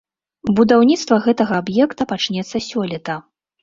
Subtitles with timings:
[0.59, 3.25] Будаўніцтва гэтага аб'екта пачнецца сёлета.